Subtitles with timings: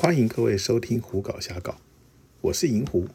[0.00, 1.72] 欢迎各位收听《胡搞瞎搞》，
[2.40, 3.08] 我是银狐。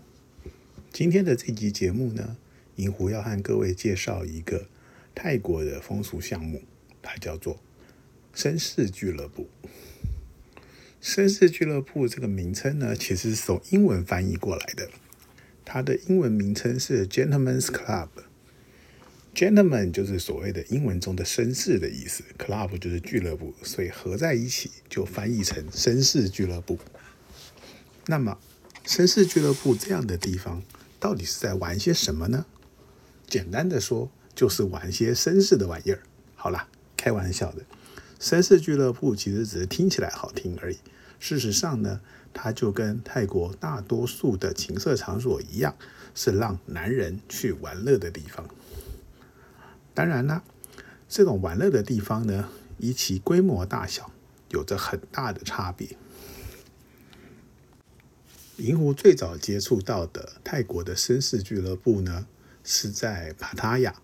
[0.91, 2.35] 今天的这集节目呢，
[2.75, 4.67] 银狐要和各位介绍一个
[5.15, 6.61] 泰国的风俗项目，
[7.01, 7.61] 它叫做
[8.35, 9.47] 绅士俱乐部。
[11.01, 14.89] 绅士俱乐部这个名称呢，其实是从英文翻译过来的，
[15.63, 18.09] 它的英文名称是 Gentlemen's Club。
[19.35, 26.77] Gentleman 就是所谓的英文中的绅士的意思，Club 就是俱乐部，所以合在一起就翻译成绅士俱乐部。
[28.05, 28.37] 那么，
[28.85, 30.61] 绅士俱乐部这样的地方，
[30.99, 32.45] 到底是在玩些什么呢？
[33.27, 36.03] 简单的说，就是玩些绅士的玩意儿。
[36.35, 37.63] 好啦，开玩笑的，
[38.19, 40.77] 绅士俱乐部其实只是听起来好听而已。
[41.19, 42.01] 事实上呢，
[42.33, 45.75] 它就跟泰国大多数的情色场所一样，
[46.13, 48.47] 是让男人去玩乐的地方。
[49.93, 50.41] 当然呢，
[51.07, 54.11] 这种玩乐的地方呢，以其规模大小，
[54.49, 55.95] 有着很大的差别。
[58.57, 62.27] 银狐最早接触到的泰国的绅士俱乐部呢，
[62.63, 64.01] 是在帕塔亚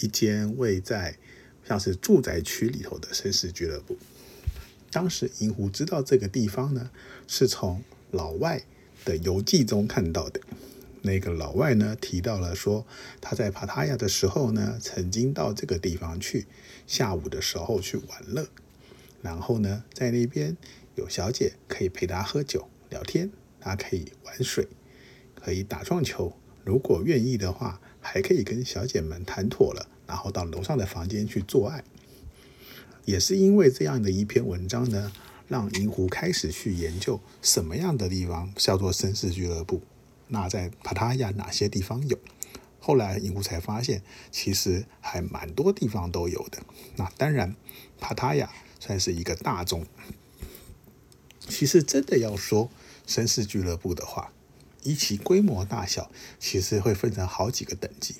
[0.00, 1.16] 一间位在
[1.64, 3.96] 像是住宅区里头的绅士俱乐部。
[4.90, 6.90] 当时银狐知道这个地方呢，
[7.26, 8.64] 是从老外
[9.04, 10.40] 的游记中看到的。
[11.06, 12.84] 那个老外呢提到了说，
[13.20, 16.46] 他在帕塔亚的时候呢，曾经到这个地方去，
[16.86, 18.48] 下午的时候去玩乐，
[19.22, 20.56] 然后呢，在那边
[20.96, 24.66] 有小姐可以陪他喝酒聊天，他可以玩水，
[25.34, 31.82] 可以打撞球，如果愿意的话，还可以跟小姐们谈妥了，然后到楼上的房间去做爱。
[33.04, 35.12] 也是因为这样的一篇文章呢，
[35.46, 39.80] 让银狐开始去研究什么样的地方叫做绅士俱乐部。
[40.28, 42.18] 那在帕塔亚哪些地方有？
[42.78, 46.62] 后来银狐才发现，其实还蛮多地方都有的。
[46.96, 47.56] 那当然，
[47.98, 49.86] 帕塔亚算是一个大众。
[51.40, 52.70] 其实真的要说
[53.06, 54.32] 绅士俱乐部的话，
[54.84, 58.16] 以其规模大小，其实会分成好几个等级。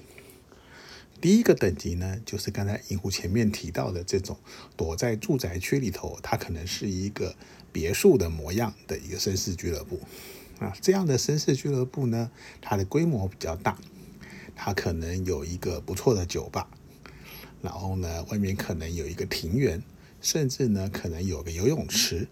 [1.20, 4.36] 第一个等级呢，就是刚才银狐前面提到的这种
[4.76, 7.34] 躲在住宅区里头，它可能是一个
[7.72, 10.00] 别墅的模样的一个绅士俱乐部。
[10.58, 12.30] 啊，这样的绅士俱乐部呢，
[12.62, 13.76] 它的规模比较大，
[14.54, 16.68] 它可能有一个不错的酒吧，
[17.60, 19.82] 然后呢，外面可能有一个庭园，
[20.22, 22.28] 甚至呢，可能有个游泳池，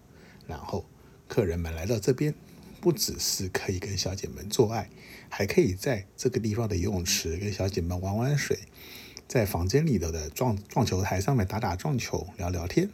[0.46, 0.86] 然后
[1.28, 2.34] 客人们来到这边，
[2.80, 4.88] 不只是可以跟小姐们做爱，
[5.28, 8.60] 还可以在这个地方的游泳池跟小姐们玩玩水，
[9.28, 12.88] 在房间里头的撞撞球台上面打打撞球、聊聊天。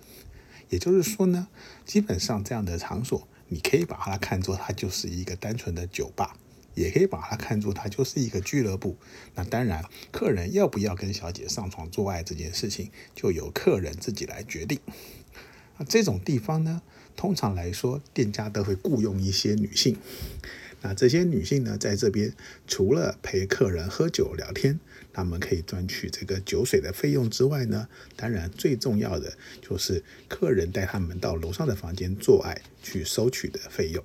[0.70, 1.46] 也就是说呢，
[1.84, 3.28] 基本上这样的场所。
[3.50, 6.36] 你可以把它看作它就是一个单纯的酒吧，
[6.74, 8.96] 也可以把它看作它就是一个俱乐部。
[9.34, 14.80] 那当然，客人要不要跟小姐上床做爱这件事情，就由客人自己来决定。
[15.76, 16.80] 那这种地方呢，
[17.16, 19.96] 通常来说，店家都会雇佣一些女性。
[20.82, 22.32] 那这些女性呢，在这边
[22.66, 24.78] 除了陪客人喝酒聊天。
[25.12, 34.04] 他们可以赚取这个酒水的费用之外呢，当然最重要的就是客人带他们到楼上的房间做爱去收取的费用。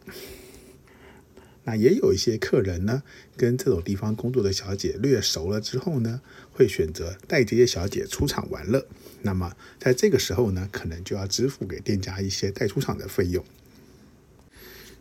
[1.64, 3.04] 那也有一些客人呢，
[3.38, 6.22] 跟这种地方工作的小姐略熟了之后呢，
[6.52, 8.88] 会选择带这些小姐出场玩乐。
[9.22, 13.46] 那么在这个时候呢，可能就要支付给店家一些带出场的费用。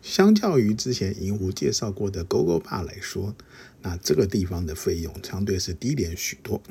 [0.01, 3.35] 相较于之前银狐介绍过的勾勾坝来说，
[3.81, 6.61] 那这个地方的费用相对是低廉许多。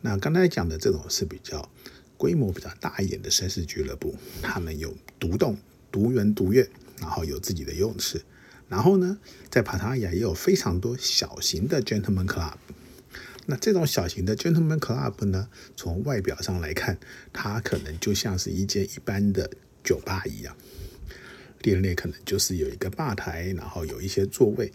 [0.00, 1.70] 那刚才讲的这种是比较
[2.16, 5.56] 规模比较大一点的绅士俱乐部，他们有独栋、
[5.92, 6.68] 独园、独院，
[7.00, 8.22] 然后有自己的泳池。
[8.68, 9.18] 然后呢，
[9.50, 12.54] 在帕塔亚也有非常多小型的 gentleman club。
[13.46, 16.98] 那这种小型的 gentleman club 呢，从外表上来看，
[17.32, 19.50] 它可能就像是一间一般的
[19.82, 20.56] 酒吧一样。
[21.62, 24.72] 店内可能就是有一个吧台，然后有一些座位，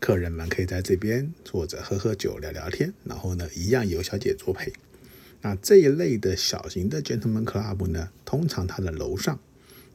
[0.00, 4.72] 客人们可以在这边坐着喝喝酒、聊聊天，然后呢，一样有小姐作陪。
[5.42, 9.38] 那这一类的小型的 gentleman club 呢，通常它的楼上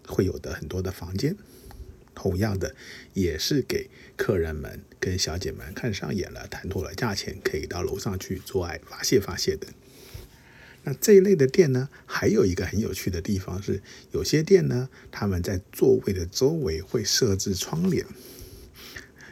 [0.07, 1.35] 会有的很多的房间，
[2.15, 2.73] 同样的
[3.13, 9.67] 也是给客人们跟小姐们看上眼了、谈妥了价钱，可以到楼上去做爱发泄发泄的。
[10.83, 13.81] 那这一类的店呢，还有一个很有趣的地方是，
[14.11, 18.05] 有些店呢，他们在座位的周围会设置窗帘，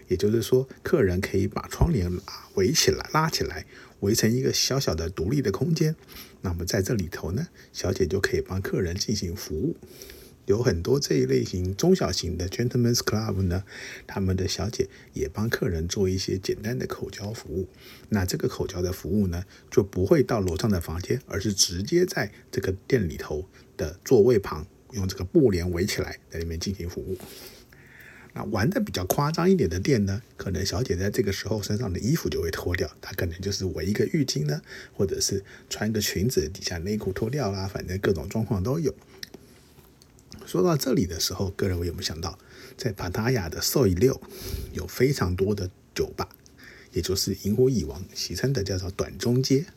[0.08, 2.12] 也就是说，客人可以把窗帘
[2.54, 3.66] 围起来、拉起来，
[4.02, 5.96] 围成一个小小的独立的空间。
[6.42, 9.76] 那么在这里头呢，小姐就可以帮客人进行服务。
[10.50, 13.64] 有很多这一类型中小型的 gentlemen's club 呢，
[14.08, 17.68] 他们的小姐也帮客人做一些简单的口交服务。
[18.10, 23.48] 那这个口交的服务呢，就不会到楼上的房间，而是直接在这个店里头
[23.78, 27.16] 的座位旁用这个布帘围起来，在里面进行服务。
[28.34, 34.60] 那玩的比较夸张一点的店呢，可能小姐在这个时候身上的衣服就会脱掉，她可能就是围一个浴巾呢，
[34.94, 38.92] 或者是穿个裙子，底下内裤脱掉啦，反正各种状况都有。
[40.50, 42.40] 说到这里的时候，个人我有没有想到，
[42.76, 44.20] 在帕塔亚的 Soi 六
[44.74, 46.28] 有非常多的酒吧，
[46.92, 49.68] 也就是萤火蚁王戏称的叫做短中街。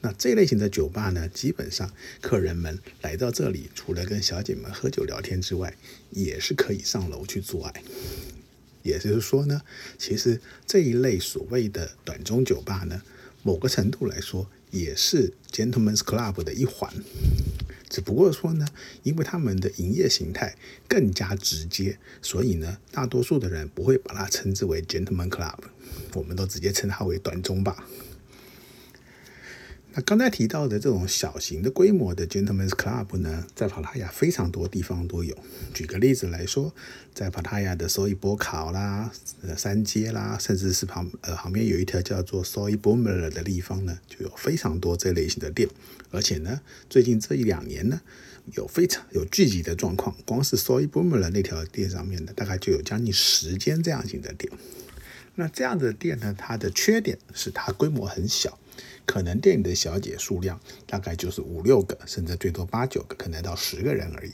[0.00, 5.76] 那这类型的酒吧呢，基本上客人们来到这里，除了跟小姐们喝酒聊天之外，
[6.10, 7.84] 也是可以上楼去做爱。
[8.82, 9.62] 也就是说呢，
[9.96, 13.00] 其实这一类所谓的短中酒吧呢，
[13.44, 16.92] 某个程度来说，也是 Gentlemen's Club 的一环。
[17.90, 18.66] 只不过说呢，
[19.02, 20.56] 因为他们的营业形态
[20.88, 25.58] 更加直接，所以呢，大多数的人不会把它称之为 gentleman Club，
[26.14, 27.84] 我们都直接称它为短中吧。
[29.92, 35.36] 那刚才提到的这种小型的规模的 Gentlemen's Club 呢，在帕塔亚非常多地方都有。
[35.74, 36.72] 举个例子来说，
[37.12, 39.10] 在帕塔亚的 Soi b o k a 啦、
[39.42, 45.68] 呃三街啦，甚至是旁呃旁边有一条叫做 Soi Boomer 的地方呢，就有非常多这类型的店。
[46.12, 48.00] 而且呢，最近这一两年呢，
[48.52, 50.14] 有非常有聚集的状况。
[50.24, 54.52] 光是 Soi Boomer 那条店上面呢，大概就有将近十间这样型的店。
[55.34, 58.56] 那这样的店呢，它的缺点是它规模很小。
[59.06, 64.32] 可能店里的小姐数量大概就是五六个，甚至最多八九个，可能到十个人而已。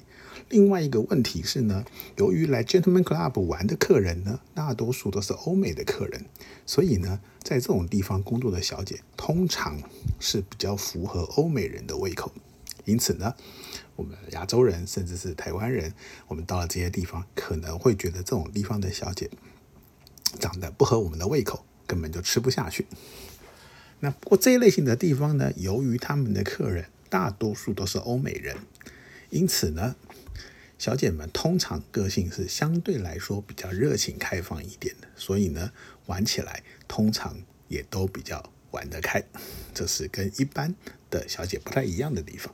[0.50, 1.84] 另外一个问题是呢，
[2.16, 6.26] 由于来 Gentleman Club 玩的客人呢，大多数都是欧美的客人，
[6.66, 9.80] 所以呢，在这种地方工作的小姐通常
[10.20, 12.30] 是比较符合欧美人的胃口。
[12.84, 13.34] 因此呢，
[13.96, 15.92] 我们亚洲人甚至是台湾人，
[16.28, 19.28] 我们到了这些地方，可能会觉得这种地方的小姐
[20.38, 22.86] 长得不合我们的胃口，根本就吃不下去。
[24.00, 28.56] 那不过这一类型的地方呢，由于他们的客人大多数都是欧美人，
[29.30, 29.96] 因此呢，
[30.78, 35.72] 小姐们通常个性是相对来说比较热情开放一点的，所以呢，
[36.04, 37.38] 玩起来通常
[37.68, 39.24] 也都比较玩得开，
[39.72, 40.74] 这是跟一般
[41.08, 42.52] 的小姐不太一样的地方。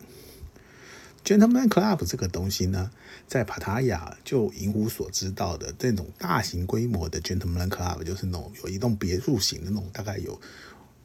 [1.24, 2.90] Gentleman Club 这个东西呢，
[3.28, 10.40] 在帕塔亚就银湖所知道的这种大型规模的 Gentleman Club，就是那种有一栋别墅型的那种，大概有。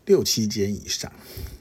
[0.08, 1.12] 六七间以上，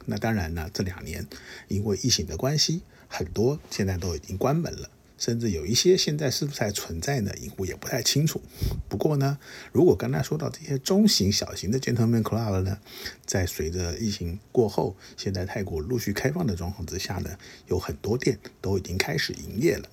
[0.07, 1.27] 那当然呢，这两年
[1.67, 4.89] 因为疫情的关系，很多现在都已经关门了，
[5.19, 7.37] 甚至有一些现在是不是还存在呢？
[7.39, 8.41] 银湖也不太清楚。
[8.89, 9.39] 不过呢，
[9.73, 12.79] 如果刚才说到这些中型、小型的 Gentleman Club 呢，
[13.25, 19.89] 在随着疫情过后，现在泰国陆续开放的状况之下呢，有很多店都已经开始营业了。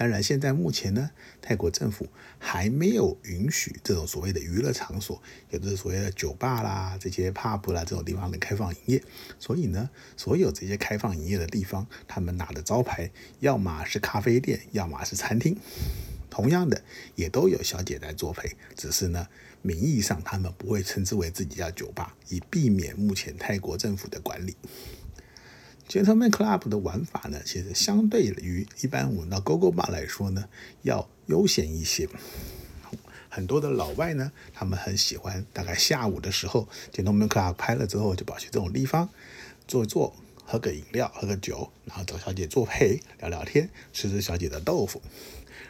[0.00, 1.10] 当然，现在目前呢，
[1.42, 2.08] 泰国政府
[2.38, 5.20] 还没有允许这种所谓的娱乐场所，
[5.50, 9.02] 也就是所谓的酒吧啦、这些 pub 啦这种地方的开放营业。
[9.38, 13.10] 所以呢，所有这些开放营业的地方，他们拿的招牌，
[13.40, 15.54] 要么是咖啡店，要么是餐厅。
[16.30, 16.82] 同样的，
[17.14, 19.28] 也都有小姐在作陪，只是呢，
[19.60, 24.56] 名义上他们不会称之为自己叫酒吧，以避免目前泰国政府的管理。
[25.90, 30.44] Gentleman Club 的玩法呢，其实相对于一般我们到 GoGo Bar 来说呢，
[30.82, 32.08] 要悠闲一些。
[33.28, 39.08] 很多的老外呢，他们很喜欢，大概下午的时候，Gentleman Club 拍了之后，就跑去这种地方
[39.66, 40.14] 坐一坐，
[40.44, 45.02] 喝个饮料，喝个酒，然后找小姐作陪，聊聊天，吃吃小姐的豆腐。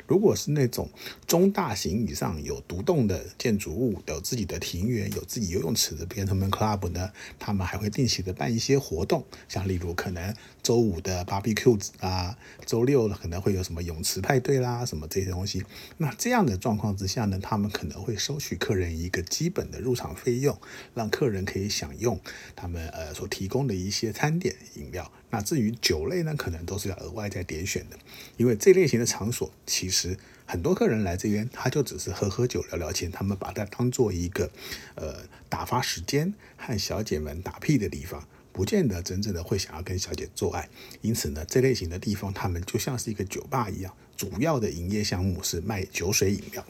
[0.07, 0.89] 如果是那种
[1.27, 15.65] 中大型以上有独栋的建筑物，有自己的庭园，有自己游泳池的 gentlemen club 呢，他们还会定期的办一些活动，像例如可能周五的 barbecue 啊，周六可能会有什么泳池派对啦，什么这些东西。
[15.99, 20.59] 那这样的状况之下呢，他们可能会收取客人一个基本的入场费用，
[20.95, 22.21] 让客人可以享用
[22.55, 25.11] 他们呃所提供的一些餐点饮料。
[25.33, 27.97] 那至于酒类呢，可能都是要额外再点选的，
[28.37, 34.51] 因为这类型的场所其实很多客人来这边，他就只是喝喝酒、聊聊天，他们把它当做一个
[34.97, 40.69] 呃打发时间和小姐们打屁的地方，不见得真正的会想要跟小姐做爱。
[41.03, 46.67] 因此呢，这类型的地方，他们就像是一个酒吧一样，主要的营业项目是卖酒水饮料。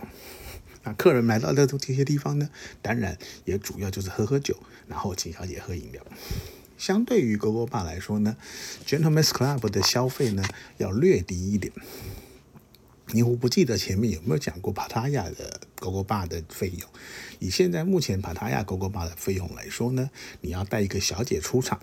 [0.82, 2.50] 那客人来到这这些地方呢，
[2.82, 3.16] 当然
[3.46, 6.04] 也主要就是喝喝酒，然后请小姐喝饮料。
[6.76, 8.36] 相对于 GoGo b 来说呢
[8.86, 10.44] ，Gentlemen's Club 的消费呢
[10.76, 11.72] 要略低一点。
[13.12, 16.88] 你我不记得前面有没有讲过帕塔亚的 gogoba 的费用。
[17.38, 20.10] 以现在目前帕塔亚 GoGo Bar 的费用来说呢，
[20.42, 21.80] 你要带一个小姐出场，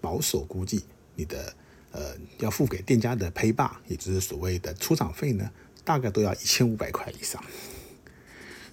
[0.00, 0.84] 保守估计
[1.14, 1.54] 你的
[1.90, 5.50] 呃要付给店家的 Pay Bar，也就是所谓的出场费呢，
[5.84, 7.42] 大概都要一千五百块以上。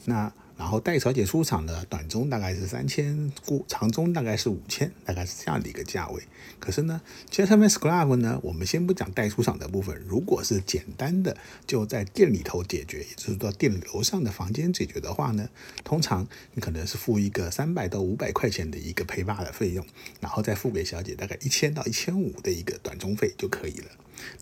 [0.03, 0.31] 那
[0.61, 3.33] 然后带小姐出场的，短中大概是三千，
[3.67, 6.21] 长中大概是五千，大概是这样的一个价位。
[6.59, 7.01] 可是呢
[7.31, 15.49] ，Gentlemen's Club 呢，我们先不讲带出场的部分，如果是简单的就在店里头解决，也就是说店楼上的房间解决的话呢，
[15.83, 19.83] 通常你可能是付一个三百到五百块钱的一个陪爸的费用，
[20.19, 23.87] 然后再付给小姐大概一千到一千五的一个短中费就可以了。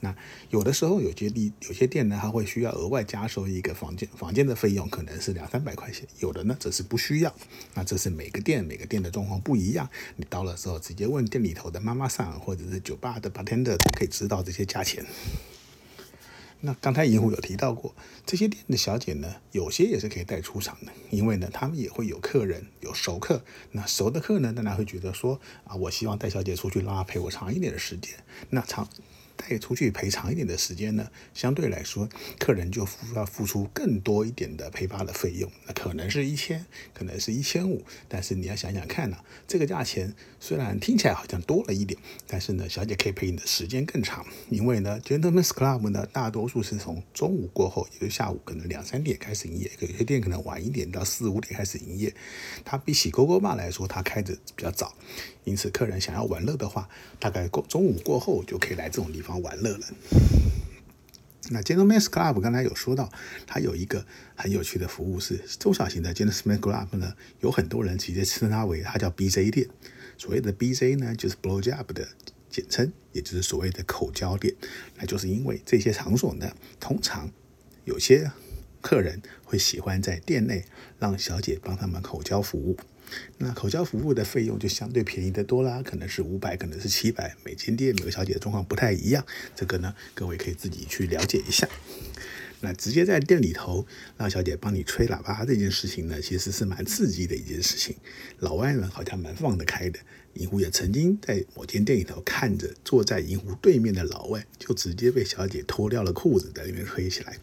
[0.01, 0.15] 那
[0.50, 6.07] 有的时候有些地有些店呢，它会需要额外加收一个房间房间的费用，可能是两三百块钱。
[6.19, 7.33] 有的呢则是不需要。
[7.74, 9.89] 那这是每个店每个店的状况不一样。
[10.15, 15.05] 你到了时候直接问店里头的妈妈桑或者是酒吧的 bartender 都可以知道这些价钱。
[16.62, 17.95] 那刚才银狐有提到过，
[18.25, 23.41] 这些店的小姐呢，有些也是可以带出场的，因为呢他们也会有客人有熟客。
[23.71, 28.13] 那熟的客呢，当然会觉得说啊，我希望带小姐出去，让她陪我长一点的时间。
[28.50, 28.89] 那长。
[29.39, 39.17] 带出去陪长一点的时间呢，相对来说，客人就付要付出更多一点的陪发的费用，那可能是一千，可能是一千五，但是你要想想看呢，
[39.48, 52.13] 这个价钱虽然听起来好像多了一点，但是呢，小姐可以陪你的时间更长，因为呢，Gentlemen's Club 呢，大多数是从中午过后，也就下午可能两三点开始营业，有些店可能晚一点到四五点开始营业，
[52.65, 54.93] 它比起勾勾吧来说，它开的比较早，
[55.46, 59.28] 因此客人想要玩乐的话，大概过中午过后就可以来这种地方。
[59.38, 59.88] 玩乐了。
[61.51, 63.12] 那 Gentlemen's Club 刚才有说到，
[63.48, 64.05] 它有一个
[64.36, 69.67] 很有趣的服务是中小型的 Gentlemen's Club 呢，有很多人直接称它为它叫 BJ 店。
[70.17, 72.07] 所谓的 BJ 呢，就是 Blow Job 的
[72.50, 74.53] 简称，也就是所谓的口交店。
[74.98, 77.31] 那就是因为这些场所呢，通常
[77.86, 78.31] 有些
[78.81, 80.65] 客人会喜欢在店内
[81.00, 82.77] 让小姐帮他们口交服务。
[83.38, 87.36] 那口交服务的费用就相对便宜的多啦，可能是五百，可能是七百。
[87.44, 89.25] 每间店每个小姐的状况不太一样，
[89.56, 91.68] 这个呢，各位可以自己去了解一下。
[92.62, 93.88] 那直接在店里头
[94.18, 97.96] 让小姐帮你吹喇叭这件事情呢，其实是蛮刺激的一件事情。
[98.39, 100.00] 老外呢好像蛮放得开的，
[100.34, 107.38] 银狐也曾经在某间店里头看着坐在银狐对面的老外，就直接被小姐脱掉了裤子在里面吹起来，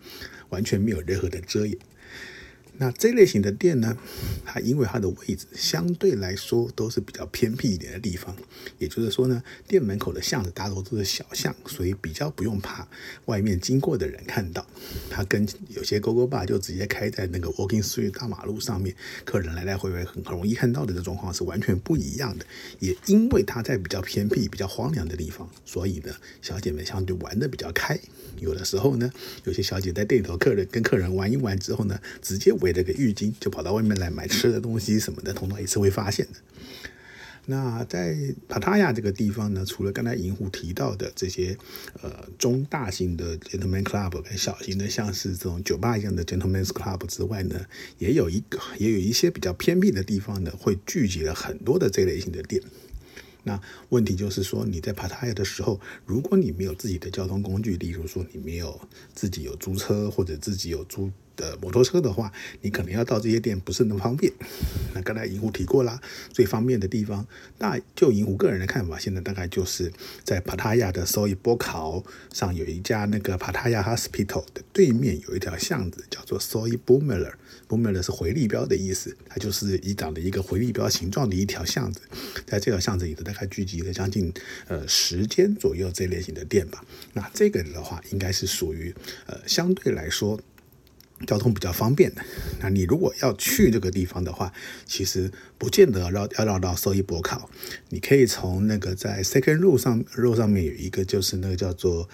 [0.51, 1.79] 完全没有任何的遮掩。
[2.79, 3.97] 那这类型的店呢，
[4.45, 8.37] 它因为它的位置相对来说都是比较偏僻一点的地方，
[8.79, 12.87] 也就是说呢，店门口的巷子大多都是小巷，所以比较不用怕
[13.27, 14.67] 外面经过的人看到。
[15.11, 22.45] 它跟有些勾勾吧就直接开在那个 Walking Street 大马路上面，客人来来回回很很容易看到的这状况是完全不一样的。
[22.81, 27.99] 也因为它在比较偏僻、比较荒凉的地方，所以呢，小姐们相对玩的比较开。
[28.39, 29.11] 有的时候呢，
[29.45, 36.39] 有些小姐在店里头，客人跟客人玩一玩之后呢，直接围了个浴巾，就跑到外面来买吃的东西什么的，通常也是会发现的。
[37.49, 41.57] 那在帕塔亚这个地方呢，除了刚才银狐提到的这些
[42.03, 47.65] 呃中大型的 gentleman club 跟小型的像是这种酒吧一样的 gentleman's club 之外呢，
[47.99, 52.61] 也有一个也有一些比较偏僻的地方呢，会聚集了很多的这类型的店。
[53.45, 58.81] 那问题就是说，你在帕塔亚的时候，如果你没有自己的交通工具，例如说你没有
[59.15, 61.13] 自己有租车或者自己有租。
[61.37, 64.33] 的摩托车的话，你可能要到这些店不是那么方便。
[64.95, 66.01] 那刚才银狐提过啦，
[66.33, 67.27] 最方便的地方，
[67.59, 69.93] 那就银狐个人的看法，现在大概就是
[70.25, 72.03] 在帕塔亚的 Soy 波考
[72.33, 77.35] 上有一家那个帕塔亚 Hospital 的对面有一条巷子，叫做 Soy Boomer。
[77.69, 82.01] Boomer 是回力标的意思，它就是以长的一个回力标形状的一条巷子。
[82.47, 84.33] 在这条巷子里头，大概聚集了将近
[84.69, 86.85] 呃十间左右这类型的店吧。
[87.15, 88.95] 那这个的话，应该是属于
[89.27, 90.41] 呃相对来说。
[91.27, 92.23] 交通比较方便的，
[92.61, 94.53] 那你如果要去这个地方的话，
[94.85, 97.49] 其实不见得绕要绕到收益博考，
[97.89, 102.09] 你可以从那个在 Second Road 上 Road 上面有一个就是那个叫做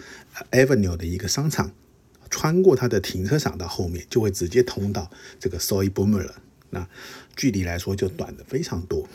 [0.53, 1.73] Avenue 的一个商场，
[2.31, 6.35] 穿过它的停车场到后面就会直接通到这个 Soy Boomer 了。
[6.71, 6.89] 那
[7.35, 9.09] 距离来说就短的非常多。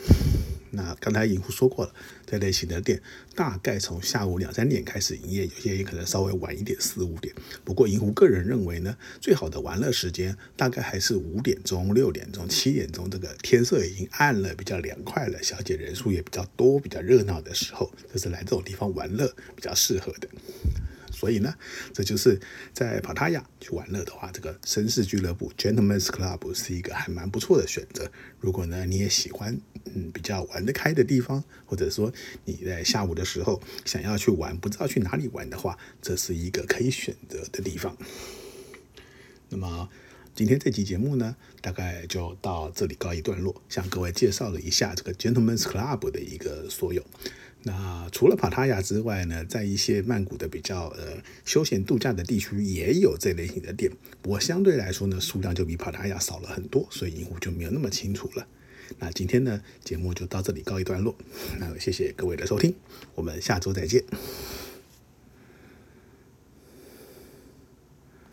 [0.70, 1.94] 那刚才银狐说过了，
[2.26, 3.00] 这类型的店
[3.34, 7.34] 大概从下午两三点开始营业，有些也可能稍微晚一点，四五点。
[7.64, 20.28] 不过银狐个人认为呢，最好的玩乐时间大概还是五点钟、六点钟、七点钟，这个天色已经暗了，比较凉快了，小姐人数也比较多、比较热闹的时候，就是来这种地方玩乐比较适合的。
[21.18, 21.52] 所以呢，
[21.92, 22.40] 这就是
[22.72, 28.08] 在帕塔亚去玩乐的话，这个绅士俱乐部 （Gentlemen's Club） 是一个还蛮不错的选择。
[28.38, 32.12] 如果呢你也喜欢嗯比较玩得开的地方，或者说
[32.44, 37.96] 你在下午的时候想要去玩，不知道去哪里玩的话，这是一个可以选择的地方。
[39.48, 39.88] 那么
[40.36, 47.04] 今天这期节目呢，大概就到这里告一段落，向各位介绍了一下这个 Gentlemen's Club 的一个所有。
[47.68, 58.46] 那除了帕塔亚之外呢，在一些曼谷的比较呃休闲度假的地区也有这类型的店，不过相对来说呢，数量就比帕塔亚少了很多，所以银狐就没有那么清楚了。
[58.98, 61.14] 那今天呢，节目就到这里告一段落。
[61.58, 62.74] 那谢谢各位的收听，
[63.14, 64.02] 我们下周再见。